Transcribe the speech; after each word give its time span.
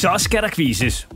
Så 0.00 0.14
skal 0.16 0.42
der 0.42 0.48
quizzes. 0.48 1.08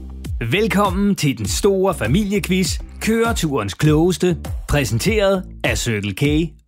Velkommen 0.51 1.15
til 1.15 1.39
den 1.39 1.47
store 1.47 1.95
familiequiz, 1.95 2.81
køreturens 3.01 3.75
klogeste, 3.75 4.37
præsenteret 4.69 5.45
af 5.65 5.79
Circle 5.79 6.15
K 6.15 6.23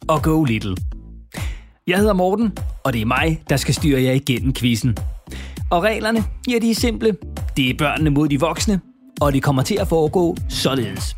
og 0.09 0.23
Go 0.23 0.45
Little. 0.45 0.77
Jeg 1.87 1.99
hedder 1.99 2.13
Morten, 2.13 2.59
og 2.85 2.93
det 2.93 3.01
er 3.01 3.07
mig, 3.07 3.43
der 3.49 3.57
skal 3.57 3.75
styre 3.75 4.03
jer 4.03 4.13
igennem 4.13 4.55
quizzen. 4.55 4.97
Og 5.71 5.83
reglerne, 5.83 6.25
ja, 6.51 6.59
de 6.59 6.71
er 6.71 6.75
simple. 6.75 7.17
Det 7.57 7.71
er 7.71 7.75
børnene 7.79 8.11
mod 8.11 8.29
de 8.29 8.41
voksne, 8.41 8.81
og 9.21 9.33
det 9.33 9.43
kommer 9.43 9.63
til 9.63 9.79
at 9.81 9.89
foregå 9.89 10.37
således. 10.49 11.17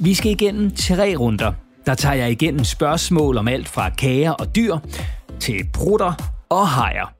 Vi 0.00 0.14
skal 0.14 0.30
igennem 0.30 0.70
tre 0.70 1.16
runder. 1.16 1.52
Der 1.86 1.94
tager 1.94 2.14
jeg 2.14 2.30
igennem 2.30 2.64
spørgsmål 2.64 3.36
om 3.36 3.48
alt 3.48 3.68
fra 3.68 3.90
kager 3.90 4.30
og 4.30 4.56
dyr 4.56 4.76
til 5.40 5.60
brutter 5.74 6.12
og 6.50 6.68
hajer. 6.68 7.14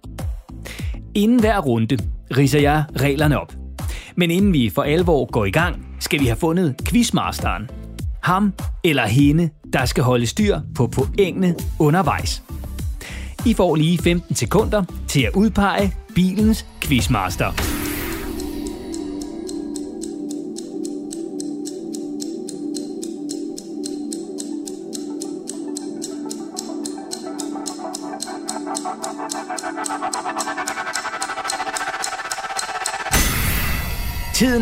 Inden 1.14 1.40
hver 1.40 1.58
runde 1.58 1.98
riser 2.36 2.60
jeg 2.60 2.84
reglerne 3.00 3.40
op. 3.40 3.54
Men 4.16 4.30
inden 4.30 4.52
vi 4.52 4.70
for 4.74 4.82
alvor 4.82 5.30
går 5.32 5.44
i 5.44 5.50
gang, 5.50 5.86
skal 6.00 6.20
vi 6.20 6.26
have 6.26 6.36
fundet 6.36 6.74
quizmasteren. 6.84 7.70
Ham 8.22 8.52
eller 8.84 9.06
hende, 9.06 9.50
der 9.72 9.84
skal 9.84 10.04
holde 10.04 10.26
styr 10.26 10.60
på 10.74 10.86
pointene 10.86 11.54
undervejs. 11.78 12.42
I 13.46 13.54
får 13.54 13.76
lige 13.76 13.98
15 13.98 14.34
sekunder 14.34 14.84
til 15.08 15.22
at 15.22 15.32
udpege 15.36 15.94
bilens 16.14 16.66
quizmaster. 16.80 17.67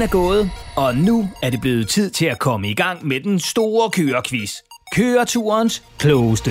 Er 0.06 0.10
gået, 0.10 0.50
og 0.76 0.94
nu 0.96 1.28
er 1.42 1.50
det 1.50 1.60
blevet 1.60 1.88
tid 1.88 2.10
til 2.10 2.26
at 2.26 2.38
komme 2.38 2.70
i 2.70 2.74
gang 2.74 3.06
med 3.06 3.20
den 3.20 3.38
store 3.38 3.90
kørequiz. 3.90 4.52
Køreturens 4.94 5.82
klogeste. 5.98 6.50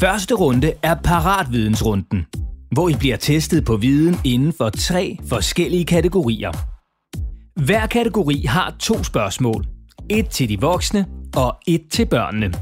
Første 0.00 0.34
runde 0.34 0.72
er 0.82 0.94
paratvidensrunden, 1.04 2.26
hvor 2.72 2.88
I 2.88 2.94
bliver 2.94 3.16
testet 3.16 3.64
på 3.64 3.76
viden 3.76 4.16
inden 4.24 4.52
for 4.52 4.70
tre 4.70 5.18
forskellige 5.28 5.84
kategorier. 5.84 6.52
Hver 7.64 7.86
kategori 7.86 8.44
har 8.48 8.74
to 8.80 9.04
spørgsmål. 9.04 9.64
Et 10.10 10.28
til 10.28 10.48
de 10.48 10.60
voksne 10.60 11.06
og 11.36 11.56
et 11.66 11.82
til 11.90 12.06
børnene. 12.06 12.52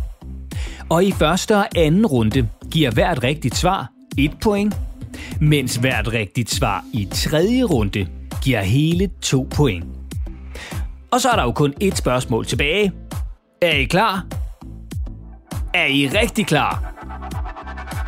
Og 0.90 1.04
i 1.04 1.12
første 1.12 1.56
og 1.56 1.66
anden 1.76 2.06
runde 2.06 2.48
giver 2.70 2.90
hvert 2.90 3.22
rigtigt 3.22 3.56
svar 3.56 3.90
et 4.18 4.32
point, 4.40 4.76
mens 5.40 5.76
hvert 5.76 6.12
rigtigt 6.12 6.50
svar 6.50 6.84
i 6.92 7.08
tredje 7.12 7.62
runde 7.62 8.06
giver 8.42 8.60
hele 8.60 9.10
to 9.22 9.48
point. 9.56 9.84
Og 11.12 11.20
så 11.20 11.28
er 11.28 11.36
der 11.36 11.42
jo 11.42 11.52
kun 11.52 11.74
et 11.80 11.96
spørgsmål 11.96 12.46
tilbage. 12.46 12.92
Er 13.62 13.72
I 13.72 13.84
klar? 13.84 14.26
Er 15.74 15.86
I 15.86 16.08
rigtig 16.08 16.46
klar? 16.46 16.94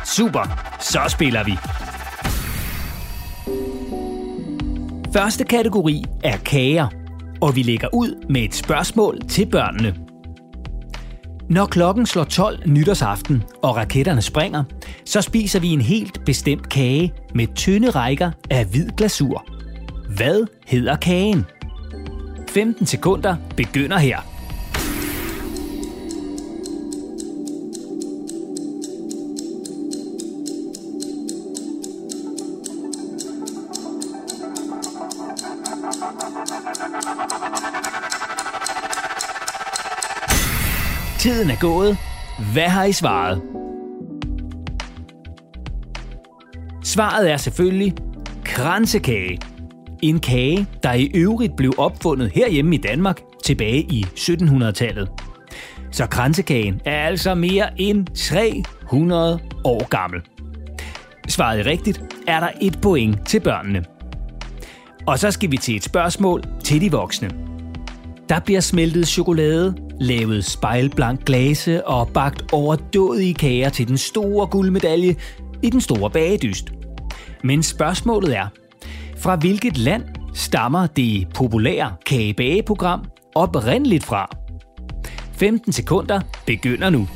Super, 0.05 0.73
så 0.79 0.99
spiller 1.09 1.43
vi. 1.43 1.57
Første 5.13 5.43
kategori 5.43 6.03
er 6.23 6.37
kager, 6.37 6.87
og 7.41 7.55
vi 7.55 7.63
lægger 7.63 7.87
ud 7.93 8.25
med 8.29 8.41
et 8.41 8.55
spørgsmål 8.55 9.19
til 9.29 9.45
børnene. 9.45 10.10
Når 11.51 11.65
klokken 11.65 12.05
slår 12.05 12.23
12 12.23 12.69
nytårsaften 12.69 13.43
og 13.61 13.75
raketterne 13.75 14.21
springer, 14.21 14.63
så 15.05 15.21
spiser 15.21 15.59
vi 15.59 15.67
en 15.67 15.81
helt 15.81 16.25
bestemt 16.25 16.69
kage 16.69 17.13
med 17.35 17.47
tynde 17.55 17.89
rækker 17.89 18.31
af 18.49 18.65
hvid 18.65 18.89
glasur. 18.97 19.45
Hvad 20.15 20.47
hedder 20.65 20.95
kagen? 20.95 21.45
15 22.49 22.85
sekunder 22.85 23.35
begynder 23.57 23.97
her. 23.97 24.30
Gået. 41.61 41.97
Hvad 42.53 42.69
har 42.69 42.83
I 42.83 42.91
svaret? 42.91 43.41
Svaret 46.83 47.31
er 47.31 47.37
selvfølgelig 47.37 47.93
kransekage. 48.43 49.39
En 50.01 50.19
kage, 50.19 50.67
der 50.83 50.93
i 50.93 51.11
øvrigt 51.13 51.55
blev 51.55 51.73
opfundet 51.77 52.31
herhjemme 52.35 52.75
i 52.75 52.77
Danmark 52.77 53.19
tilbage 53.43 53.81
i 53.81 54.05
1700-tallet. 54.17 55.09
Så 55.91 56.05
kransekagen 56.05 56.81
er 56.85 57.07
altså 57.07 57.35
mere 57.35 57.81
end 57.81 58.07
300 58.15 59.39
år 59.63 59.87
gammel. 59.87 60.21
Svaret 61.27 61.65
rigtigt, 61.65 62.03
er 62.27 62.39
der 62.39 62.49
et 62.61 62.81
point 62.81 63.27
til 63.27 63.39
børnene. 63.39 63.83
Og 65.07 65.19
så 65.19 65.31
skal 65.31 65.51
vi 65.51 65.57
til 65.57 65.75
et 65.75 65.83
spørgsmål 65.83 66.43
til 66.63 66.81
de 66.81 66.91
voksne. 66.91 67.29
Der 68.29 68.39
bliver 68.39 68.59
smeltet 68.59 69.07
chokolade, 69.07 69.75
lavet 70.01 70.45
spejlblank 70.45 71.25
glase 71.25 71.87
og 71.87 72.09
bagt 72.13 72.53
overdådige 72.53 73.33
kager 73.33 73.69
til 73.69 73.87
den 73.87 73.97
store 73.97 74.47
guldmedalje 74.47 75.15
i 75.63 75.69
den 75.69 75.81
store 75.81 76.09
bagedyst. 76.09 76.71
Men 77.43 77.63
spørgsmålet 77.63 78.37
er, 78.37 78.47
fra 79.17 79.35
hvilket 79.35 79.77
land 79.77 80.03
stammer 80.33 80.87
det 80.87 81.27
populære 81.35 81.93
kagebageprogram 82.05 83.05
oprindeligt 83.35 84.03
fra? 84.03 84.29
15 85.33 85.71
sekunder 85.71 86.21
begynder 86.45 86.89
nu. 86.89 87.07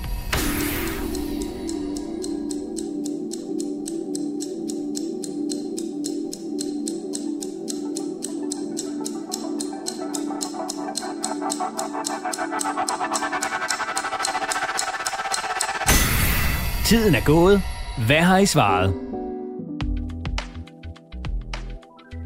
Tiden 16.86 17.16
er 17.16 17.26
gået. 17.26 17.62
Hvad 18.08 18.22
har 18.22 18.38
I 18.38 18.46
svaret? 18.46 18.94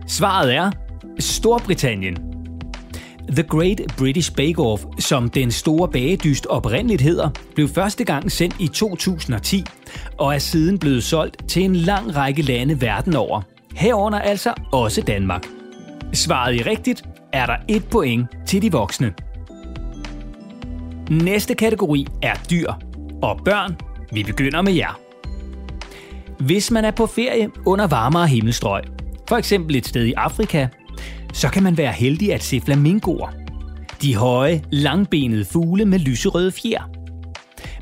Svaret 0.08 0.56
er 0.56 0.72
Storbritannien. 1.20 2.18
The 3.32 3.44
Great 3.44 3.82
British 3.98 4.36
Bake 4.36 4.60
Off, 4.60 4.84
som 4.98 5.30
den 5.30 5.52
store 5.52 5.88
bagedyst 5.88 6.46
oprindeligt 6.46 7.02
hedder, 7.02 7.30
blev 7.56 7.68
første 7.68 8.04
gang 8.04 8.32
sendt 8.32 8.56
i 8.60 8.68
2010 8.68 9.64
og 10.18 10.36
er 10.36 10.40
siden 10.40 10.80
blevet 10.80 11.04
solgt 11.04 11.50
til 11.50 11.64
en 11.64 11.76
lang 11.76 12.16
række 12.16 12.42
lande 12.42 12.82
verden 12.82 13.16
over. 13.16 13.42
Herunder 13.76 14.20
altså 14.20 14.54
også 14.72 15.02
Danmark. 15.02 15.46
Svaret 16.14 16.56
i 16.56 16.62
rigtigt 16.62 17.04
er 17.34 17.46
der 17.46 17.56
et 17.68 17.86
point 17.92 18.28
til 18.46 18.62
de 18.62 18.72
voksne. 18.72 19.14
Næste 21.10 21.56
kategori 21.56 22.08
er 22.22 22.34
dyr, 22.50 22.74
og 23.22 23.40
børn 23.46 23.89
vi 24.12 24.24
begynder 24.24 24.62
med 24.62 24.74
jer. 24.74 25.00
Hvis 26.40 26.72
man 26.72 26.86
er 26.86 26.92
på 26.92 27.06
ferie 27.06 27.52
under 27.66 27.88
varmere 27.88 28.28
himmelstrøg, 28.28 28.84
for 29.30 29.38
eksempel 29.38 29.76
et 29.76 29.88
sted 29.88 30.06
i 30.06 30.14
Afrika, 30.14 30.68
så 31.34 31.50
kan 31.50 31.64
man 31.64 31.78
være 31.78 31.92
heldig 31.92 32.34
at 32.34 32.44
se 32.44 32.62
flamingoer. 32.62 33.30
De 34.02 34.16
høje, 34.16 34.64
langbenede 34.72 35.46
fugle 35.46 35.86
med 35.86 36.00
lyserøde 36.00 36.52
fjer. 36.52 36.90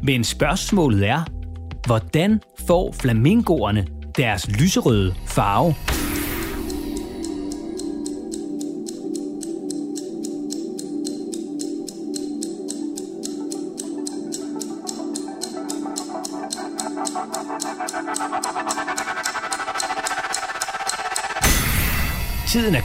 Men 0.04 0.24
spørgsmålet 0.24 1.08
er, 1.08 1.24
hvordan 1.86 2.42
får 2.68 2.96
flamingoerne 3.02 3.88
deres 4.18 4.48
lyserøde 4.60 5.16
farve? 5.26 5.97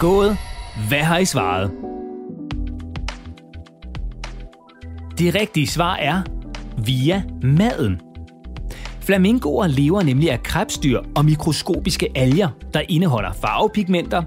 Gået. 0.02 0.37
Hvad 0.88 1.00
har 1.00 1.19
I 1.19 1.25
svaret? 1.25 1.70
Det 5.19 5.34
rigtige 5.34 5.66
svar 5.66 5.96
er 5.96 6.22
via 6.87 7.22
maden. 7.43 8.00
Flamingoer 9.00 9.66
lever 9.66 10.02
nemlig 10.02 10.31
af 10.31 10.43
krebsdyr 10.43 11.00
og 11.16 11.25
mikroskopiske 11.25 12.08
alger, 12.14 12.49
der 12.75 12.82
indeholder 12.88 13.32
farvepigmenter, 13.32 14.22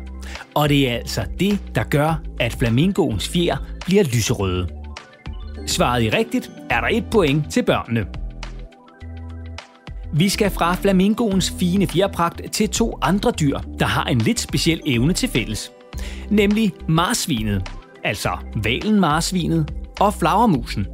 og 0.53 0.69
det 0.69 0.89
er 0.89 0.95
altså 0.95 1.25
det, 1.39 1.59
der 1.75 1.83
gør, 1.83 2.21
at 2.39 2.53
flamingoens 2.53 3.29
fjer 3.29 3.57
bliver 3.85 4.03
lyserøde. 4.03 4.67
Svaret 5.67 6.03
i 6.03 6.09
rigtigt 6.09 6.51
er 6.69 6.81
der 6.81 6.87
et 6.91 7.05
point 7.11 7.51
til 7.51 7.63
børnene. 7.63 8.05
Vi 10.17 10.29
skal 10.29 10.51
fra 10.51 10.75
flamingoens 10.75 11.53
fine 11.59 11.87
fjerpragt 11.87 12.41
til 12.51 12.69
to 12.69 12.97
andre 13.01 13.31
dyr, 13.31 13.59
der 13.79 13.85
har 13.85 14.03
en 14.03 14.17
lidt 14.17 14.39
speciel 14.39 14.81
evne 14.85 15.13
til 15.13 15.29
fælles. 15.29 15.71
Nemlig 16.29 16.73
marsvinet, 16.89 17.71
altså 18.03 18.29
valen 18.63 18.99
marsvinet 18.99 19.73
og 19.99 20.13
flagermusen. 20.13 20.87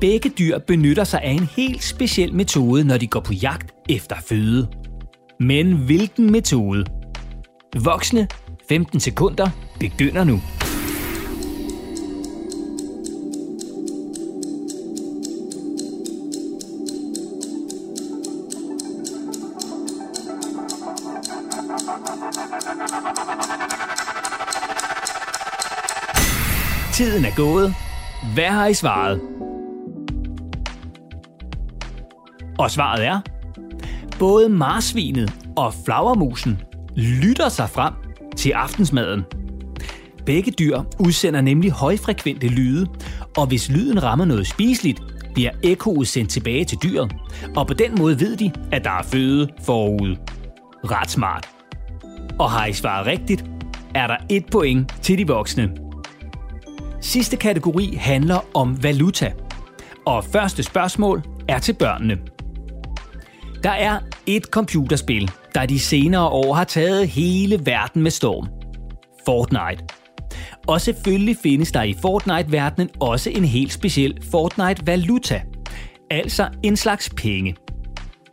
Begge 0.00 0.30
dyr 0.38 0.58
benytter 0.58 1.04
sig 1.04 1.22
af 1.22 1.30
en 1.30 1.48
helt 1.56 1.82
speciel 1.82 2.34
metode, 2.34 2.84
når 2.84 2.96
de 2.96 3.06
går 3.06 3.20
på 3.20 3.32
jagt 3.32 3.74
efter 3.88 4.16
føde. 4.28 4.68
Men 5.40 5.72
hvilken 5.72 6.32
metode? 6.32 6.84
Voksne 7.84 8.28
15 8.68 9.00
sekunder 9.00 9.50
begynder 9.80 10.24
nu. 10.24 10.40
Tiden 27.40 27.52
gået. 27.52 27.74
Hvad 28.34 28.48
har 28.48 28.66
I 28.66 28.74
svaret? 28.74 29.20
Og 32.58 32.70
svaret 32.70 33.06
er, 33.06 33.20
både 34.18 34.48
marsvinet 34.48 35.32
og 35.56 35.74
flagermusen 35.84 36.58
lytter 36.96 37.48
sig 37.48 37.70
frem 37.70 37.94
til 38.36 38.50
aftensmaden. 38.50 39.22
Begge 40.26 40.50
dyr 40.50 40.82
udsender 40.98 41.40
nemlig 41.40 41.70
højfrekvente 41.70 42.46
lyde, 42.46 42.86
og 43.36 43.46
hvis 43.46 43.70
lyden 43.70 44.02
rammer 44.02 44.24
noget 44.24 44.46
spiseligt, 44.46 45.02
bliver 45.34 45.50
ekkoet 45.62 46.08
sendt 46.08 46.30
tilbage 46.30 46.64
til 46.64 46.78
dyret, 46.82 47.12
og 47.56 47.66
på 47.66 47.74
den 47.74 47.94
måde 47.98 48.20
ved 48.20 48.36
de, 48.36 48.52
at 48.72 48.84
der 48.84 48.90
er 48.90 49.02
føde 49.02 49.48
forud. 49.64 50.16
Ret 50.84 51.10
smart. 51.10 51.48
Og 52.38 52.50
har 52.50 52.66
I 52.66 52.72
svaret 52.72 53.06
rigtigt, 53.06 53.44
er 53.94 54.06
der 54.06 54.16
et 54.28 54.44
point 54.52 54.94
til 55.02 55.18
de 55.18 55.26
voksne. 55.26 55.89
Sidste 57.00 57.36
kategori 57.36 57.94
handler 58.00 58.46
om 58.54 58.82
valuta. 58.82 59.32
Og 60.06 60.24
første 60.24 60.62
spørgsmål 60.62 61.22
er 61.48 61.58
til 61.58 61.72
børnene. 61.72 62.18
Der 63.62 63.70
er 63.70 63.98
et 64.26 64.44
computerspil, 64.44 65.30
der 65.54 65.66
de 65.66 65.78
senere 65.78 66.28
år 66.28 66.54
har 66.54 66.64
taget 66.64 67.08
hele 67.08 67.66
verden 67.66 68.02
med 68.02 68.10
storm. 68.10 68.48
Fortnite. 69.26 69.84
Og 70.66 70.80
selvfølgelig 70.80 71.36
findes 71.42 71.72
der 71.72 71.82
i 71.82 71.94
Fortnite-verdenen 72.02 72.90
også 73.00 73.30
en 73.30 73.44
helt 73.44 73.72
speciel 73.72 74.18
Fortnite-valuta. 74.30 75.42
Altså 76.10 76.48
en 76.62 76.76
slags 76.76 77.10
penge. 77.16 77.54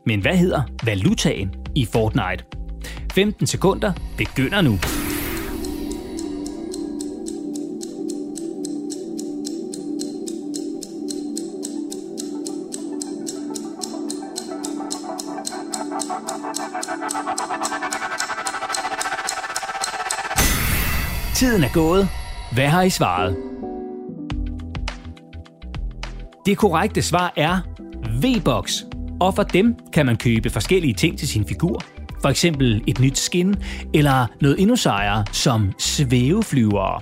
Men 0.05 0.21
hvad 0.21 0.37
hedder 0.37 0.61
valutaen 0.83 1.49
i 1.75 1.85
Fortnite? 1.85 2.43
15 3.13 3.47
sekunder 3.47 3.93
begynder 4.17 4.61
nu. 4.61 4.79
Tiden 21.37 21.63
er 21.63 21.73
gået. 21.73 22.07
Hvad 22.53 22.67
har 22.67 22.81
I 22.81 22.89
svaret? 22.89 23.37
Det 26.45 26.57
korrekte 26.57 27.01
svar 27.01 27.33
er 27.35 27.59
V-Box. 28.21 28.81
Og 29.19 29.35
for 29.35 29.43
dem 29.43 29.75
kan 29.93 30.05
man 30.05 30.17
købe 30.17 30.49
forskellige 30.49 30.93
ting 30.93 31.19
til 31.19 31.27
sin 31.27 31.45
figur. 31.47 31.81
For 32.21 32.29
eksempel 32.29 32.83
et 32.87 32.99
nyt 32.99 33.17
skin, 33.17 33.55
eller 33.93 34.27
noget 34.41 34.61
endnu 34.61 34.75
sejere 34.75 35.25
som 35.31 35.71
svæveflyvere. 35.79 37.01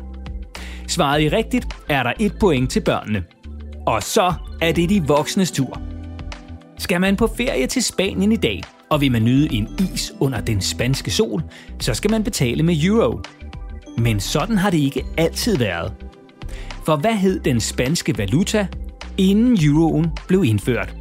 Svaret 0.88 1.22
I 1.22 1.30
rigtigt, 1.30 1.68
er 1.90 2.04
der 2.04 2.14
et 2.20 2.34
point 2.40 2.72
til 2.72 2.82
børnene. 2.82 3.24
Og 3.88 4.04
så 4.04 4.34
er 4.62 4.72
det 4.72 4.90
de 4.90 5.04
voksnes 5.08 5.52
tur. 5.52 5.82
Skal 6.78 7.02
man 7.02 7.16
på 7.16 7.28
ferie 7.38 7.68
til 7.68 7.84
Spanien 7.84 8.32
i 8.32 8.38
dag, 8.38 8.62
og 8.90 9.02
vil 9.02 9.12
man 9.12 9.24
nyde 9.24 9.54
en 9.54 9.68
is 9.94 10.14
under 10.20 10.42
den 10.42 10.62
spanske 10.62 11.12
sol, 11.12 11.44
så 11.80 11.94
skal 11.94 12.12
man 12.12 12.24
betale 12.24 12.64
med 12.64 12.84
euro. 12.84 13.22
Men 13.98 14.20
sådan 14.20 14.58
har 14.58 14.70
det 14.70 14.78
ikke 14.78 15.06
altid 15.18 15.58
været. 15.58 15.94
For 16.86 16.96
hvad 16.96 17.14
hed 17.14 17.40
den 17.40 17.60
spanske 17.60 18.18
valuta, 18.18 18.68
inden 19.18 19.58
euroen 19.62 20.12
blev 20.28 20.44
indført? 20.44 20.96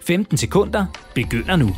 15 0.00 0.36
sekunder 0.36 0.86
begynder 1.14 1.56
nu. 1.56 1.70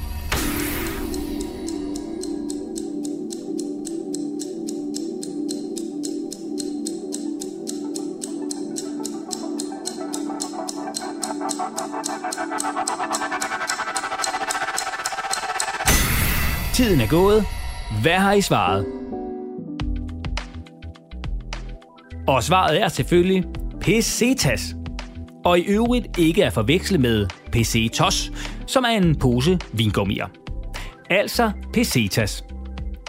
Tiden 16.74 17.00
er 17.00 17.06
gået. 17.06 17.44
Hvad 18.02 18.18
har 18.18 18.32
I 18.32 18.40
svaret? 18.40 18.93
Og 22.34 22.42
svaret 22.42 22.82
er 22.82 22.88
selvfølgelig 22.88 23.44
pesetas. 23.80 24.74
Og 25.44 25.58
i 25.58 25.62
øvrigt 25.62 26.18
ikke 26.18 26.44
at 26.44 26.52
forveksle 26.52 26.98
med 26.98 27.26
pesetos, 27.52 28.32
som 28.66 28.84
er 28.84 28.88
en 28.88 29.18
pose 29.18 29.58
vingummier. 29.72 30.26
Altså 31.10 31.50
pesetas. 31.72 32.44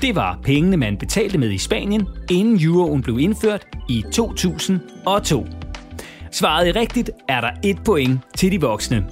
Det 0.01 0.15
var 0.15 0.39
pengene, 0.43 0.77
man 0.77 0.97
betalte 0.97 1.37
med 1.37 1.51
i 1.51 1.57
Spanien, 1.57 2.07
inden 2.31 2.63
euroen 2.63 3.01
blev 3.01 3.19
indført 3.19 3.67
i 3.89 4.03
2002. 4.13 5.45
Svaret 6.31 6.69
er 6.69 6.75
rigtigt, 6.75 7.09
er 7.29 7.41
der 7.41 7.51
et 7.63 7.77
point 7.85 8.19
til 8.37 8.51
de 8.51 8.61
voksne. 8.61 9.05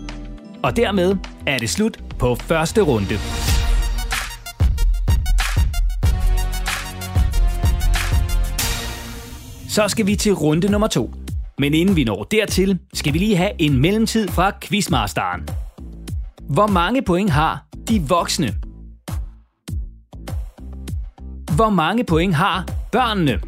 Og 0.63 0.77
dermed 0.77 1.15
er 1.47 1.57
det 1.57 1.69
slut 1.69 1.99
på 2.19 2.35
første 2.35 2.81
runde. 2.81 3.42
Så 9.73 9.87
skal 9.87 10.07
vi 10.07 10.15
til 10.15 10.33
runde 10.33 10.71
nummer 10.71 10.87
to. 10.87 11.13
Men 11.59 11.73
inden 11.73 11.95
vi 11.95 12.03
når 12.03 12.23
dertil, 12.23 12.79
skal 12.93 13.13
vi 13.13 13.17
lige 13.17 13.35
have 13.35 13.51
en 13.59 13.81
mellemtid 13.81 14.27
fra 14.27 14.51
Quizmasteren. 14.61 15.47
Hvor 16.49 16.67
mange 16.67 17.01
point 17.01 17.29
har 17.29 17.65
de 17.89 18.01
voksne? 18.01 18.55
Hvor 21.55 21.69
mange 21.69 22.03
point 22.03 22.35
har 22.35 22.67
børnene? 22.91 23.39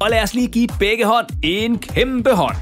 Og 0.00 0.10
lad 0.10 0.22
os 0.22 0.34
lige 0.34 0.48
give 0.48 0.68
begge 0.78 1.06
hånd 1.06 1.26
en 1.42 1.78
kæmpe 1.78 2.30
hånd. 2.30 2.56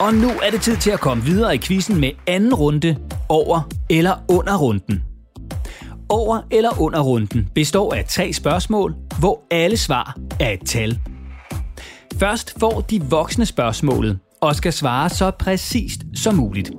Og 0.00 0.14
nu 0.14 0.28
er 0.42 0.50
det 0.50 0.60
tid 0.60 0.76
til 0.76 0.90
at 0.90 1.00
komme 1.00 1.24
videre 1.24 1.54
i 1.54 1.58
quizzen 1.58 2.00
med 2.00 2.10
anden 2.26 2.54
runde 2.54 2.96
over 3.28 3.60
eller 3.90 4.14
under 4.28 4.56
runden. 4.58 5.15
Over 6.08 6.40
eller 6.50 6.80
under 6.80 7.00
runden 7.00 7.48
består 7.54 7.94
af 7.94 8.04
tre 8.04 8.32
spørgsmål, 8.32 8.94
hvor 9.18 9.42
alle 9.50 9.76
svar 9.76 10.16
er 10.40 10.50
et 10.50 10.60
tal. 10.66 10.98
Først 12.18 12.60
får 12.60 12.80
de 12.80 13.02
voksne 13.02 13.46
spørgsmålet 13.46 14.18
og 14.40 14.56
skal 14.56 14.72
svare 14.72 15.08
så 15.08 15.30
præcist 15.30 16.00
som 16.14 16.34
muligt. 16.34 16.70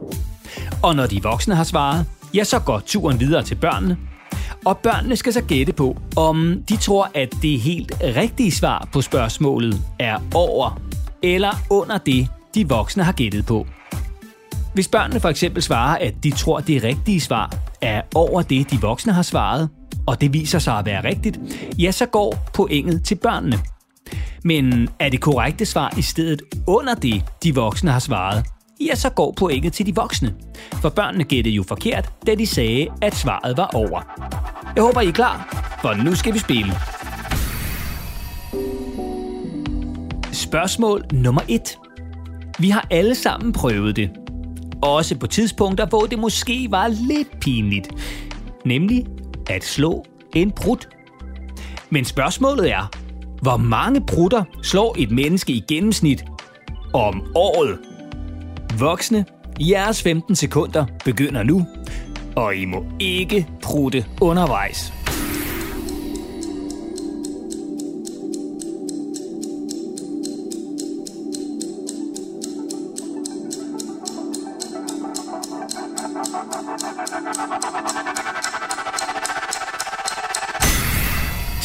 Og 0.83 0.95
når 0.95 1.05
de 1.05 1.23
voksne 1.23 1.55
har 1.55 1.63
svaret, 1.63 2.05
ja, 2.33 2.43
så 2.43 2.59
går 2.59 2.81
turen 2.85 3.19
videre 3.19 3.43
til 3.43 3.55
børnene. 3.55 3.97
Og 4.65 4.77
børnene 4.77 5.15
skal 5.15 5.33
så 5.33 5.41
gætte 5.41 5.73
på, 5.73 5.97
om 6.15 6.63
de 6.69 6.77
tror, 6.77 7.11
at 7.15 7.33
det 7.41 7.59
helt 7.59 7.91
rigtige 8.01 8.51
svar 8.51 8.89
på 8.93 9.01
spørgsmålet 9.01 9.81
er 9.99 10.17
over 10.35 10.81
eller 11.23 11.51
under 11.69 11.97
det, 11.97 12.27
de 12.55 12.69
voksne 12.69 13.03
har 13.03 13.11
gættet 13.11 13.45
på. 13.45 13.67
Hvis 14.73 14.87
børnene 14.87 15.19
for 15.19 15.29
eksempel 15.29 15.63
svarer, 15.63 15.97
at 15.97 16.13
de 16.23 16.31
tror, 16.31 16.59
det 16.59 16.83
rigtige 16.83 17.21
svar 17.21 17.66
er 17.81 18.01
over 18.15 18.41
det, 18.41 18.71
de 18.71 18.81
voksne 18.81 19.13
har 19.13 19.21
svaret, 19.21 19.69
og 20.07 20.21
det 20.21 20.33
viser 20.33 20.59
sig 20.59 20.77
at 20.77 20.85
være 20.85 21.03
rigtigt, 21.03 21.39
ja, 21.79 21.91
så 21.91 22.05
går 22.05 22.37
pointet 22.53 23.03
til 23.03 23.15
børnene. 23.15 23.59
Men 24.43 24.89
er 24.99 25.09
det 25.09 25.21
korrekte 25.21 25.65
svar 25.65 25.93
i 25.97 26.01
stedet 26.01 26.41
under 26.67 26.95
det, 26.95 27.23
de 27.43 27.55
voksne 27.55 27.91
har 27.91 27.99
svaret, 27.99 28.45
ja, 28.81 28.95
så 28.95 29.09
går 29.09 29.33
pointet 29.37 29.73
til 29.73 29.85
de 29.85 29.95
voksne. 29.95 30.33
For 30.73 30.89
børnene 30.89 31.23
gættede 31.23 31.55
jo 31.55 31.63
forkert, 31.67 32.09
da 32.27 32.35
de 32.35 32.47
sagde, 32.47 32.87
at 33.01 33.15
svaret 33.15 33.57
var 33.57 33.69
over. 33.73 34.01
Jeg 34.75 34.83
håber, 34.83 35.01
I 35.01 35.07
er 35.07 35.11
klar, 35.11 35.65
for 35.81 35.93
nu 36.03 36.15
skal 36.15 36.33
vi 36.33 36.39
spille. 36.39 36.73
Spørgsmål 40.31 41.05
nummer 41.13 41.41
1. 41.47 41.77
Vi 42.59 42.69
har 42.69 42.87
alle 42.91 43.15
sammen 43.15 43.53
prøvet 43.53 43.95
det, 43.95 44.09
også 44.81 45.17
på 45.17 45.27
tidspunkter, 45.27 45.85
hvor 45.85 46.01
det 46.01 46.19
måske 46.19 46.67
var 46.69 46.87
lidt 46.87 47.39
pinligt. 47.41 47.89
Nemlig 48.65 49.05
at 49.49 49.63
slå 49.63 50.05
en 50.35 50.51
brud. 50.51 50.87
Men 51.89 52.05
spørgsmålet 52.05 52.71
er, 52.71 52.91
hvor 53.41 53.57
mange 53.57 54.01
brutter 54.01 54.43
slår 54.63 54.95
et 54.99 55.11
menneske 55.11 55.53
i 55.53 55.63
gennemsnit 55.67 56.25
om 56.93 57.31
året? 57.35 57.79
Voksne, 58.79 59.25
jeres 59.59 60.03
15 60.03 60.35
sekunder 60.35 60.85
begynder 61.05 61.43
nu, 61.43 61.65
og 62.35 62.55
I 62.55 62.65
må 62.65 62.85
ikke 62.99 63.47
prutte 63.63 64.05
undervejs. 64.21 64.93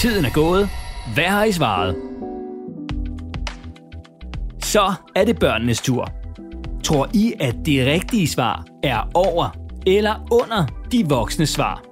Tiden 0.02 0.24
er 0.24 0.30
gået. 0.30 0.68
Hvad 1.14 1.24
har 1.24 1.44
I 1.44 1.52
svaret? 1.52 1.96
Så 4.62 4.92
er 5.16 5.24
det 5.24 5.38
børnenes 5.38 5.80
tur. 5.80 6.08
Tror 6.84 7.08
I, 7.14 7.32
at 7.40 7.54
det 7.66 7.86
rigtige 7.86 8.28
svar 8.28 8.64
er 8.82 9.10
over 9.14 9.56
eller 9.86 10.26
under 10.30 10.66
de 10.92 11.08
voksne 11.08 11.46
svar? 11.46 11.82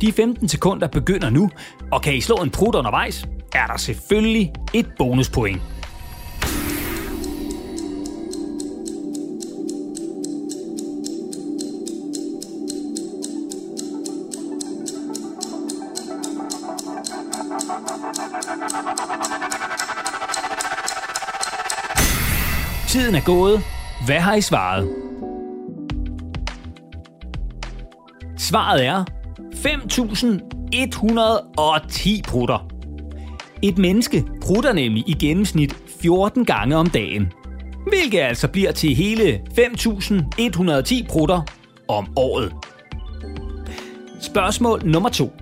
De 0.00 0.12
15 0.12 0.48
sekunder 0.48 0.88
begynder 0.88 1.30
nu, 1.30 1.50
og 1.92 2.02
kan 2.02 2.14
I 2.14 2.20
slå 2.20 2.36
en 2.36 2.50
prut 2.50 2.74
undervejs, 2.74 3.24
er 3.54 3.66
der 3.66 3.76
selvfølgelig 3.76 4.52
et 4.74 4.86
bonuspoint. 4.98 5.62
Tiden 22.88 23.14
er 23.14 23.24
gået. 23.24 23.60
Hvad 24.06 24.20
har 24.20 24.34
I 24.34 24.40
svaret? 24.40 24.88
Svaret 28.38 28.86
er 28.86 29.04
5.110 29.54 32.30
prutter. 32.30 32.68
Et 33.62 33.78
menneske 33.78 34.24
prutter 34.42 34.72
nemlig 34.72 35.04
i 35.06 35.12
gennemsnit 35.12 35.76
14 36.02 36.44
gange 36.44 36.76
om 36.76 36.90
dagen, 36.90 37.32
hvilket 37.88 38.20
altså 38.20 38.48
bliver 38.48 38.72
til 38.72 38.94
hele 38.94 39.40
5.110 39.58 41.08
prutter 41.08 41.42
om 41.88 42.12
året. 42.16 42.52
Spørgsmål 44.20 44.82
nummer 44.84 45.08
2. 45.08 45.32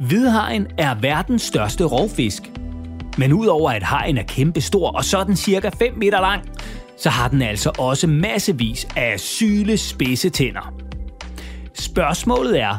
Hvidhajen 0.00 0.66
er 0.78 0.94
verdens 0.94 1.42
største 1.42 1.84
rovfisk. 1.84 2.55
Men 3.18 3.32
udover 3.32 3.70
at 3.70 3.82
hajen 3.82 4.18
er 4.18 4.22
kæmpe 4.22 4.60
stor 4.60 4.90
og 4.90 5.04
sådan 5.04 5.36
cirka 5.36 5.70
5 5.78 5.98
meter 5.98 6.20
lang, 6.20 6.42
så 6.98 7.10
har 7.10 7.28
den 7.28 7.42
altså 7.42 7.70
også 7.78 8.06
massevis 8.06 8.88
af 8.96 9.20
syle 9.20 9.76
spidse 9.76 10.30
tænder. 10.30 10.74
Spørgsmålet 11.74 12.60
er, 12.60 12.76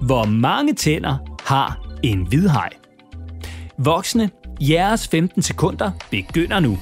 hvor 0.00 0.24
mange 0.24 0.74
tænder 0.74 1.16
har 1.44 1.80
en 2.02 2.26
hvidhaj? 2.28 2.70
Voksne, 3.78 4.30
jeres 4.60 5.08
15 5.08 5.42
sekunder 5.42 5.90
begynder 6.10 6.60
nu. 6.60 6.78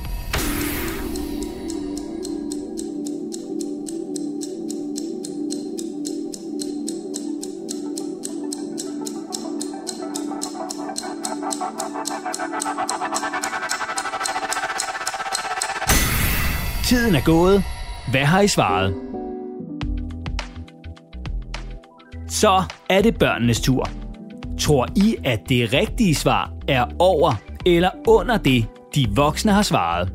Gået. 17.26 17.64
Hvad 18.10 18.24
har 18.24 18.40
I 18.40 18.48
svaret? 18.48 18.94
Så 22.28 22.62
er 22.90 23.02
det 23.02 23.18
børnenes 23.18 23.60
tur. 23.60 23.88
Tror 24.60 24.88
I, 24.96 25.16
at 25.24 25.40
det 25.48 25.72
rigtige 25.72 26.14
svar 26.14 26.52
er 26.68 26.84
over 26.98 27.32
eller 27.66 27.90
under 28.08 28.36
det, 28.36 28.66
de 28.94 29.06
voksne 29.14 29.52
har 29.52 29.62
svaret? 29.62 30.12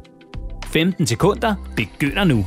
15 0.65 1.08
sekunder 1.08 1.56
begynder 1.75 2.24
nu. 2.24 2.46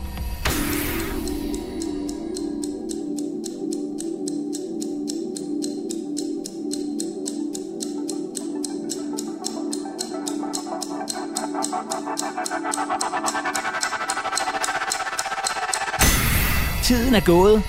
Gået. 17.24 17.62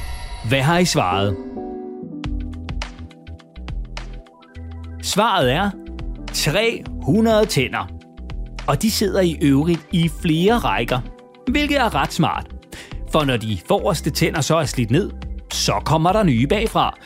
Hvad 0.48 0.62
har 0.62 0.78
I 0.78 0.86
svaret? 0.86 1.36
Svaret 5.04 5.52
er 5.54 5.70
300 6.34 7.46
tænder. 7.46 7.88
Og 8.68 8.82
de 8.82 8.92
sidder 8.92 9.22
i 9.22 9.38
øvrigt 9.42 9.88
i 9.92 10.10
flere 10.22 10.58
rækker, 10.58 11.00
hvilket 11.52 11.78
er 11.78 11.96
ret 11.96 12.14
smart. 12.14 12.48
For 13.12 13.24
når 13.24 13.38
de 13.38 13.58
forreste 13.68 14.10
tænder 14.10 14.42
så 14.42 14.56
er 14.56 14.66
slidt 14.66 14.92
ned, 14.92 15.12
så 15.54 15.74
kommer 15.86 16.12
der 16.12 16.24
nye 16.24 16.48
bagfra. 16.48 16.98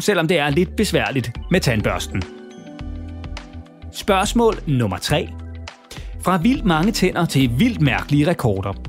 Selvom 0.00 0.28
det 0.28 0.38
er 0.38 0.50
lidt 0.50 0.76
besværligt 0.76 1.32
med 1.50 1.60
tandbørsten. 1.60 2.22
Spørgsmål 3.92 4.54
nummer 4.66 4.96
3. 4.96 5.28
Fra 6.24 6.36
vildt 6.36 6.64
mange 6.64 6.92
tænder 6.92 7.24
til 7.24 7.50
vildt 7.58 7.80
mærkelige 7.80 8.26
rekorder. 8.26 8.83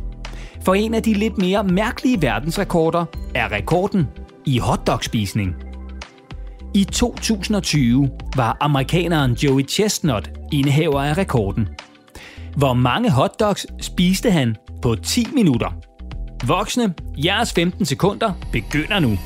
For 0.65 0.73
en 0.73 0.93
af 0.93 1.03
de 1.03 1.13
lidt 1.13 1.37
mere 1.37 1.63
mærkelige 1.63 2.21
verdensrekorder 2.21 3.05
er 3.35 3.51
rekorden 3.51 4.07
i 4.45 4.57
hotdogspisning. 4.57 5.55
I 6.73 6.83
2020 6.83 8.09
var 8.35 8.57
amerikaneren 8.59 9.33
Joey 9.33 9.67
Chestnut 9.69 10.31
indehaver 10.51 11.01
af 11.01 11.17
rekorden. 11.17 11.67
Hvor 12.57 12.73
mange 12.73 13.11
hotdogs 13.11 13.67
spiste 13.81 14.31
han 14.31 14.55
på 14.81 14.95
10 14.95 15.27
minutter? 15.33 15.73
Voksne, 16.47 16.93
jeres 17.17 17.53
15 17.53 17.85
sekunder 17.85 18.31
begynder 18.51 18.99
nu. 18.99 19.17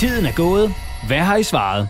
Tiden 0.00 0.26
er 0.26 0.32
gået. 0.36 0.70
Hvad 1.06 1.18
har 1.18 1.36
I 1.36 1.42
svaret? 1.42 1.88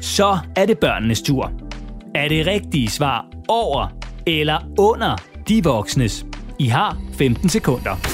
Så 0.00 0.38
er 0.56 0.66
det 0.66 0.78
børnenes 0.78 1.22
tur. 1.22 1.52
Er 2.14 2.28
det 2.28 2.46
rigtige 2.46 2.90
svar 2.90 3.26
over 3.48 3.88
eller 4.26 4.58
under 4.78 5.16
de 5.48 5.64
voksnes? 5.64 6.26
I 6.58 6.66
har 6.66 6.98
15 7.12 7.48
sekunder. 7.48 8.11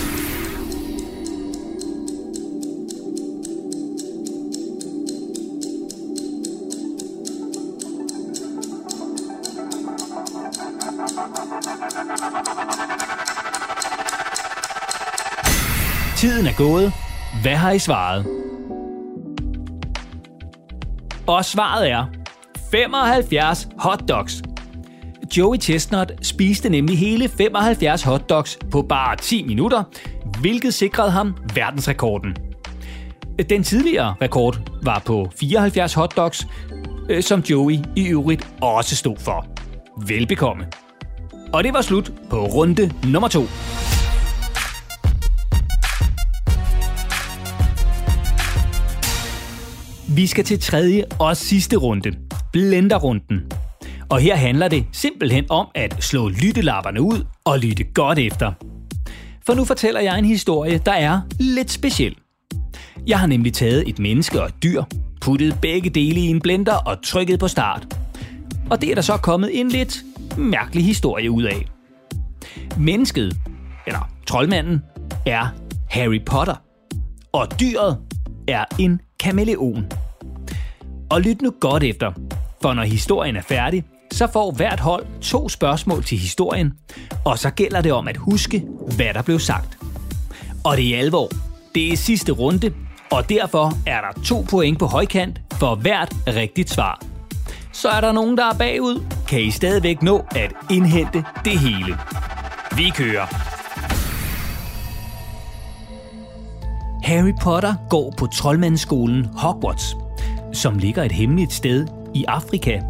Gået. 16.58 16.92
Hvad 17.42 17.56
har 17.56 17.70
I 17.70 17.78
svaret? 17.78 18.26
Og 21.26 21.44
svaret 21.44 21.90
er 21.90 22.06
75 22.70 23.68
hotdogs. 23.78 24.42
Joey 25.36 25.58
Chestnut 25.58 26.12
spiste 26.22 26.68
nemlig 26.68 26.98
hele 26.98 27.28
75 27.28 28.02
hotdogs 28.02 28.58
på 28.70 28.82
bare 28.82 29.16
10 29.16 29.44
minutter, 29.46 29.82
hvilket 30.40 30.74
sikrede 30.74 31.10
ham 31.10 31.36
verdensrekorden. 31.54 32.36
Den 33.50 33.62
tidligere 33.62 34.14
rekord 34.22 34.58
var 34.82 35.02
på 35.06 35.30
74 35.40 35.94
hotdogs, 35.94 36.46
øh, 37.10 37.22
som 37.22 37.40
Joey 37.40 37.78
i 37.96 38.08
øvrigt 38.08 38.48
også 38.60 38.96
stod 38.96 39.16
for. 39.16 39.46
Velbekomme. 40.06 40.66
Og 41.52 41.64
det 41.64 41.72
var 41.72 41.82
slut 41.82 42.12
på 42.30 42.46
runde 42.46 42.94
nummer 43.04 43.28
2. 43.28 43.40
Vi 50.18 50.26
skal 50.26 50.44
til 50.44 50.60
tredje 50.60 51.04
og 51.18 51.36
sidste 51.36 51.76
runde, 51.76 52.12
blenderrunden. 52.52 53.52
Og 54.08 54.20
her 54.20 54.36
handler 54.36 54.68
det 54.68 54.86
simpelthen 54.92 55.46
om 55.50 55.66
at 55.74 56.04
slå 56.04 56.28
lyttelapperne 56.28 57.00
ud 57.02 57.26
og 57.44 57.58
lytte 57.58 57.84
godt 57.84 58.18
efter. 58.18 58.52
For 59.46 59.54
nu 59.54 59.64
fortæller 59.64 60.00
jeg 60.00 60.18
en 60.18 60.24
historie, 60.24 60.78
der 60.78 60.92
er 60.92 61.20
lidt 61.40 61.70
speciel. 61.70 62.16
Jeg 63.06 63.18
har 63.18 63.26
nemlig 63.26 63.52
taget 63.52 63.88
et 63.88 63.98
menneske 63.98 64.40
og 64.40 64.46
et 64.46 64.62
dyr, 64.62 64.82
puttet 65.20 65.58
begge 65.62 65.90
dele 65.90 66.20
i 66.20 66.26
en 66.26 66.40
blender 66.40 66.74
og 66.74 67.02
trykket 67.02 67.40
på 67.40 67.48
start. 67.48 67.96
Og 68.70 68.80
det 68.80 68.90
er 68.90 68.94
der 68.94 69.02
så 69.02 69.16
kommet 69.16 69.60
en 69.60 69.68
lidt 69.68 70.02
mærkelig 70.38 70.84
historie 70.84 71.30
ud 71.30 71.42
af. 71.42 71.68
Mennesket, 72.78 73.36
eller 73.86 74.10
troldmanden, 74.26 74.82
er 75.26 75.46
Harry 75.90 76.20
Potter. 76.26 76.62
Og 77.32 77.60
dyret 77.60 77.98
er 78.48 78.64
en 78.78 79.00
kameleon. 79.20 79.86
Og 81.10 81.20
lyt 81.20 81.42
nu 81.42 81.50
godt 81.60 81.82
efter, 81.82 82.12
for 82.62 82.74
når 82.74 82.82
historien 82.82 83.36
er 83.36 83.42
færdig, 83.42 83.84
så 84.12 84.26
får 84.32 84.50
hvert 84.50 84.80
hold 84.80 85.06
to 85.20 85.48
spørgsmål 85.48 86.04
til 86.04 86.18
historien, 86.18 86.72
og 87.24 87.38
så 87.38 87.50
gælder 87.50 87.80
det 87.80 87.92
om 87.92 88.08
at 88.08 88.16
huske, 88.16 88.64
hvad 88.96 89.14
der 89.14 89.22
blev 89.22 89.38
sagt. 89.38 89.78
Og 90.64 90.76
det 90.76 90.94
er 90.94 90.98
alvor. 90.98 91.28
Det 91.74 91.92
er 91.92 91.96
sidste 91.96 92.32
runde, 92.32 92.74
og 93.10 93.28
derfor 93.28 93.72
er 93.86 94.00
der 94.00 94.22
to 94.22 94.44
point 94.50 94.78
på 94.78 94.86
højkant 94.86 95.40
for 95.52 95.74
hvert 95.74 96.14
rigtigt 96.26 96.70
svar. 96.70 97.02
Så 97.72 97.88
er 97.88 98.00
der 98.00 98.12
nogen, 98.12 98.36
der 98.36 98.44
er 98.44 98.58
bagud, 98.58 99.04
kan 99.28 99.40
I 99.40 99.50
stadigvæk 99.50 100.02
nå 100.02 100.24
at 100.30 100.52
indhente 100.70 101.24
det 101.44 101.58
hele. 101.58 101.98
Vi 102.76 102.90
kører. 102.94 103.26
Harry 107.04 107.32
Potter 107.42 107.74
går 107.90 108.14
på 108.18 108.26
troldmandsskolen 108.26 109.24
Hogwarts, 109.24 109.96
som 110.58 110.78
ligger 110.78 111.02
et 111.02 111.12
hemmeligt 111.12 111.52
sted 111.52 111.86
i 112.14 112.24
Afrika. 112.28 112.80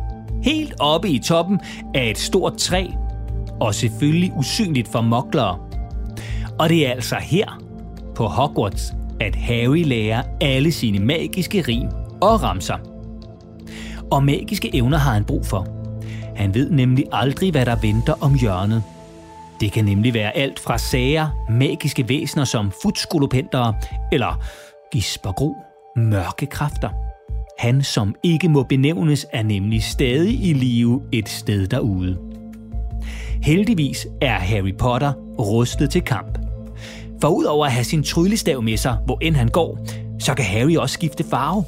Helt 0.42 0.74
oppe 0.80 1.08
i 1.08 1.18
toppen 1.18 1.60
af 1.94 2.10
et 2.10 2.18
stort 2.18 2.56
træ, 2.56 2.86
og 3.60 3.74
selvfølgelig 3.74 4.32
usynligt 4.36 4.88
for 4.88 5.00
moklere. 5.00 5.58
Og 6.58 6.68
det 6.68 6.86
er 6.86 6.90
altså 6.90 7.16
her, 7.16 7.62
på 8.14 8.26
Hogwarts, 8.26 8.94
at 9.20 9.36
Harry 9.36 9.84
lærer 9.84 10.22
alle 10.40 10.72
sine 10.72 10.98
magiske 10.98 11.64
rim 11.68 11.88
og 12.20 12.42
ramser. 12.42 12.76
Og 14.10 14.24
magiske 14.24 14.76
evner 14.76 14.98
har 14.98 15.12
han 15.12 15.24
brug 15.24 15.46
for. 15.46 15.66
Han 16.36 16.54
ved 16.54 16.70
nemlig 16.70 17.04
aldrig, 17.12 17.50
hvad 17.50 17.66
der 17.66 17.76
venter 17.76 18.14
om 18.20 18.34
hjørnet. 18.34 18.82
Det 19.60 19.72
kan 19.72 19.84
nemlig 19.84 20.14
være 20.14 20.36
alt 20.36 20.60
fra 20.60 20.78
sager, 20.78 21.46
magiske 21.50 22.08
væsener 22.08 22.44
som 22.44 22.72
futskolopenter 22.82 23.72
eller 24.12 24.42
gispergro, 24.92 25.56
mørke 25.96 26.46
kræfter. 26.46 27.07
Han, 27.58 27.82
som 27.82 28.14
ikke 28.22 28.48
må 28.48 28.62
benævnes, 28.62 29.26
er 29.32 29.42
nemlig 29.42 29.82
stadig 29.82 30.44
i 30.44 30.52
live 30.52 31.02
et 31.12 31.28
sted 31.28 31.66
derude. 31.66 32.18
Heldigvis 33.42 34.06
er 34.20 34.34
Harry 34.34 34.74
Potter 34.78 35.12
rustet 35.38 35.90
til 35.90 36.02
kamp. 36.02 36.38
For 37.20 37.28
udover 37.28 37.66
at 37.66 37.72
have 37.72 37.84
sin 37.84 38.02
tryllestav 38.02 38.62
med 38.62 38.76
sig, 38.76 38.96
hvor 39.04 39.18
end 39.22 39.36
han 39.36 39.48
går, 39.48 39.78
så 40.18 40.34
kan 40.34 40.44
Harry 40.44 40.76
også 40.76 40.92
skifte 40.92 41.24
farve. 41.30 41.64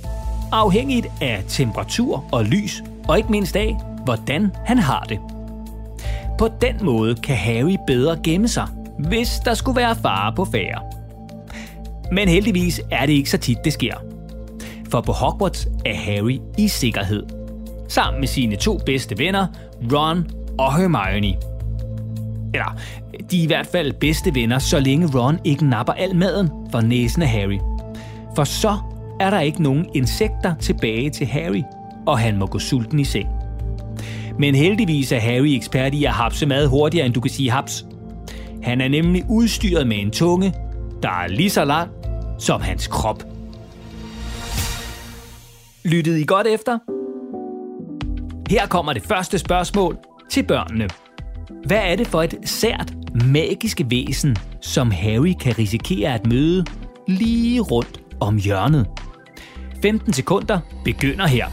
Afhængigt 0.52 1.06
af 1.20 1.44
temperatur 1.48 2.24
og 2.32 2.44
lys, 2.44 2.82
og 3.08 3.18
ikke 3.18 3.30
mindst 3.30 3.56
af, 3.56 3.76
hvordan 4.04 4.50
han 4.64 4.78
har 4.78 5.06
det. 5.08 5.18
På 6.38 6.48
den 6.60 6.74
måde 6.82 7.14
kan 7.14 7.36
Harry 7.36 7.76
bedre 7.86 8.18
gemme 8.24 8.48
sig, 8.48 8.66
hvis 8.98 9.40
der 9.44 9.54
skulle 9.54 9.76
være 9.76 9.96
fare 9.96 10.32
på 10.36 10.44
færre. 10.44 10.82
Men 12.12 12.28
heldigvis 12.28 12.80
er 12.90 13.06
det 13.06 13.12
ikke 13.12 13.30
så 13.30 13.38
tit, 13.38 13.58
det 13.64 13.72
sker. 13.72 14.09
For 14.90 15.00
på 15.00 15.12
Hogwarts 15.12 15.68
er 15.86 15.94
Harry 15.94 16.38
i 16.58 16.68
sikkerhed. 16.68 17.22
Sammen 17.88 18.20
med 18.20 18.28
sine 18.28 18.56
to 18.56 18.80
bedste 18.86 19.18
venner, 19.18 19.46
Ron 19.92 20.30
og 20.58 20.76
Hermione. 20.76 21.36
Eller, 22.54 22.76
de 23.30 23.38
er 23.38 23.42
i 23.42 23.46
hvert 23.46 23.66
fald 23.66 23.92
bedste 23.92 24.34
venner, 24.34 24.58
så 24.58 24.80
længe 24.80 25.18
Ron 25.18 25.38
ikke 25.44 25.66
napper 25.66 25.92
al 25.92 26.16
maden 26.16 26.50
for 26.70 26.80
næsen 26.80 27.22
af 27.22 27.28
Harry. 27.28 27.58
For 28.36 28.44
så 28.44 28.78
er 29.20 29.30
der 29.30 29.40
ikke 29.40 29.62
nogen 29.62 29.86
insekter 29.94 30.54
tilbage 30.54 31.10
til 31.10 31.26
Harry, 31.26 31.62
og 32.06 32.18
han 32.18 32.36
må 32.36 32.46
gå 32.46 32.58
sulten 32.58 32.98
i 32.98 33.04
seng. 33.04 33.28
Men 34.38 34.54
heldigvis 34.54 35.12
er 35.12 35.18
Harry 35.18 35.48
ekspert 35.48 35.94
i 35.94 36.04
at 36.04 36.12
hapse 36.12 36.46
mad 36.46 36.66
hurtigere, 36.66 37.06
end 37.06 37.14
du 37.14 37.20
kan 37.20 37.30
sige 37.30 37.50
haps. 37.50 37.86
Han 38.62 38.80
er 38.80 38.88
nemlig 38.88 39.24
udstyret 39.28 39.86
med 39.86 39.96
en 40.00 40.10
tunge, 40.10 40.54
der 41.02 41.08
er 41.08 41.28
lige 41.28 41.50
så 41.50 41.64
lang 41.64 41.90
som 42.38 42.60
hans 42.60 42.86
krop. 42.86 43.29
Lyttede 45.84 46.20
I 46.20 46.24
godt 46.24 46.46
efter? 46.46 46.78
Her 48.50 48.66
kommer 48.66 48.92
det 48.92 49.02
første 49.02 49.38
spørgsmål 49.38 49.98
til 50.30 50.42
børnene. 50.42 50.88
Hvad 51.66 51.80
er 51.84 51.96
det 51.96 52.06
for 52.06 52.22
et 52.22 52.34
sært, 52.44 52.94
magiske 53.24 53.86
væsen, 53.90 54.36
som 54.60 54.90
Harry 54.90 55.32
kan 55.40 55.58
risikere 55.58 56.14
at 56.14 56.26
møde 56.26 56.64
lige 57.08 57.60
rundt 57.60 58.00
om 58.20 58.36
hjørnet? 58.36 58.86
15 59.82 60.12
sekunder 60.12 60.60
begynder 60.84 61.26
her. 61.26 61.46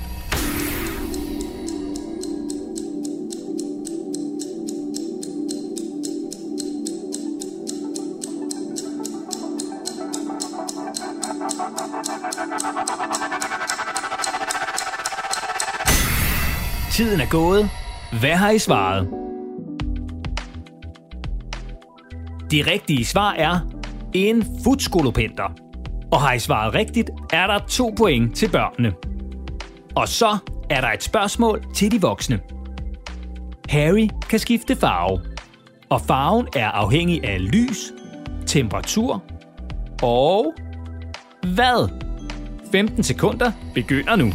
Tiden 16.98 17.22
er 17.22 17.30
gået. 17.30 17.70
Hvad 18.20 18.36
har 18.36 18.50
I 18.50 18.60
svaret? 18.60 19.10
Det 22.52 22.68
rigtige 22.68 23.06
svar 23.06 23.32
er 23.32 23.60
en 24.14 24.46
futskolopenter. 24.64 25.44
Og 26.12 26.22
har 26.22 26.34
I 26.34 26.40
svaret 26.40 26.74
rigtigt, 26.74 27.10
er 27.34 27.48
der 27.48 27.60
to 27.68 27.94
point 27.98 28.36
til 28.36 28.52
børnene. 28.52 28.94
Og 29.96 30.08
så 30.08 30.38
er 30.70 30.82
der 30.82 30.92
et 30.92 31.04
spørgsmål 31.04 31.66
til 31.76 31.92
de 31.92 32.02
voksne. 32.02 32.40
Harry 33.70 34.08
kan 34.30 34.40
skifte 34.40 34.76
farve, 34.76 35.20
og 35.90 36.02
farven 36.02 36.48
er 36.56 36.68
afhængig 36.68 37.24
af 37.24 37.52
lys, 37.52 37.94
temperatur 38.46 39.24
og 40.04 40.54
hvad? 41.56 41.90
15 42.72 43.04
sekunder 43.04 43.52
begynder 43.74 44.16
nu. 44.16 44.34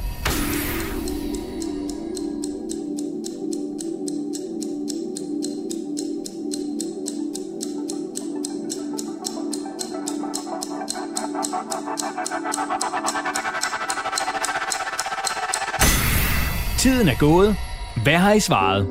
Tiden 16.79 17.09
er 17.09 17.19
gået. 17.19 17.57
Hvad 18.03 18.17
har 18.17 18.33
I 18.33 18.41
svaret? 18.41 18.89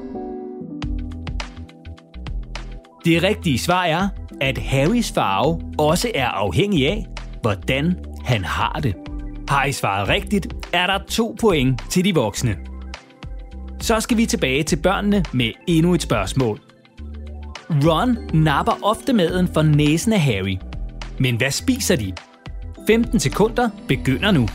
Det 3.06 3.24
rigtige 3.24 3.60
svar 3.60 3.84
er, 3.84 4.10
at 4.42 4.58
Harrys 4.58 5.12
farve 5.12 5.62
også 5.78 6.12
er 6.16 6.28
afhængig 6.28 6.88
af, 6.88 7.06
hvordan 7.42 8.06
han 8.26 8.44
har 8.44 8.80
det. 8.84 8.96
Har 9.50 9.66
I 9.66 9.72
svaret 9.72 10.10
rigtigt, 10.10 10.48
er 10.74 10.88
der 10.88 11.00
to 11.10 11.36
point 11.42 11.82
til 11.90 12.06
de 12.06 12.16
voksne. 12.16 12.56
Så 13.80 14.00
skal 14.00 14.18
vi 14.18 14.26
tilbage 14.26 14.64
til 14.64 14.76
børnene 14.76 15.24
med 15.34 15.52
endnu 15.68 15.94
et 15.94 16.02
spørgsmål. 16.02 16.60
Ron 17.70 18.18
napper 18.34 18.80
ofte 18.84 19.14
maden 19.14 19.48
for 19.54 19.62
næsen 19.62 20.14
af 20.14 20.22
Harry. 20.22 20.58
Men 21.20 21.36
hvad 21.36 21.52
spiser 21.52 21.96
de? 21.96 22.14
15 22.88 23.20
sekunder 23.20 23.70
begynder 23.88 24.32
nu. 24.32 24.48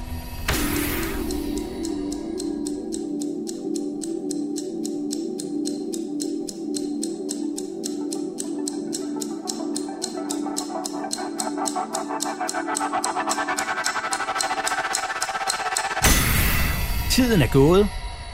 Tiden 17.11 17.43
er 17.43 17.53
gået. 17.53 17.87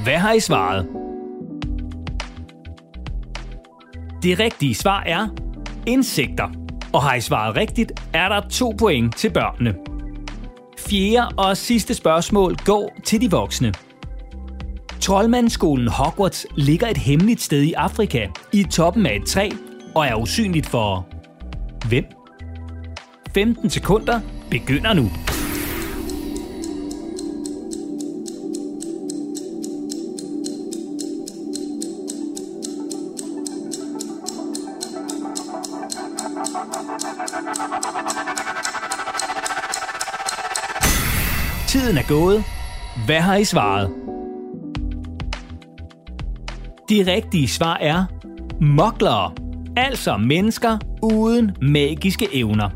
Hvad 0.02 0.16
har 0.16 0.32
I 0.32 0.40
svaret? 0.40 0.88
Det 4.22 4.38
rigtige 4.38 4.74
svar 4.74 5.02
er 5.06 5.28
insekter. 5.86 6.61
Og 6.92 7.02
har 7.02 7.14
I 7.14 7.20
svaret 7.20 7.56
rigtigt, 7.56 7.92
er 8.12 8.28
der 8.28 8.40
to 8.50 8.74
point 8.78 9.16
til 9.16 9.30
børnene. 9.30 9.74
Fjerde 10.78 11.28
og 11.36 11.56
sidste 11.56 11.94
spørgsmål 11.94 12.56
går 12.64 12.92
til 13.04 13.20
de 13.20 13.30
voksne. 13.30 13.72
Troldmandsskolen 15.00 15.88
Hogwarts 15.88 16.46
ligger 16.56 16.88
et 16.88 16.96
hemmeligt 16.96 17.42
sted 17.42 17.62
i 17.62 17.72
Afrika, 17.72 18.26
i 18.52 18.64
toppen 18.70 19.06
af 19.06 19.16
et 19.16 19.26
træ, 19.26 19.48
og 19.94 20.06
er 20.06 20.14
usynligt 20.14 20.66
for... 20.66 21.06
Hvem? 21.88 22.04
15 23.34 23.70
sekunder 23.70 24.20
begynder 24.50 24.92
nu. 24.92 25.10
Tiden 41.72 41.98
er 41.98 42.08
gået. 42.08 42.44
Hvad 43.06 43.20
har 43.20 43.36
I 43.36 43.44
svaret? 43.44 43.90
De 46.88 47.12
rigtige 47.12 47.48
svar 47.48 47.76
er 47.76 48.04
moklere. 48.60 49.32
Altså 49.76 50.16
mennesker 50.16 50.78
uden 51.02 51.50
magiske 51.62 52.28
evner. 52.32 52.70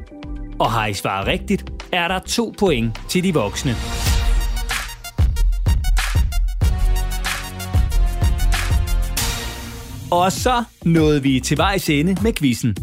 Og 0.58 0.70
har 0.70 0.86
I 0.86 0.94
svaret 0.94 1.26
rigtigt, 1.26 1.70
er 1.92 2.08
der 2.08 2.18
to 2.18 2.54
point 2.58 3.00
til 3.08 3.24
de 3.24 3.34
voksne. 3.34 3.70
Og 10.10 10.32
så 10.32 10.64
nåede 10.84 11.22
vi 11.22 11.40
til 11.40 11.58
vejs 11.58 11.90
ende 11.90 12.16
med 12.22 12.32
quizzen. 12.32 12.76